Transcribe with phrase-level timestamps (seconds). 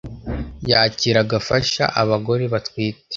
[0.71, 3.01] yakira agafasha abagore batwite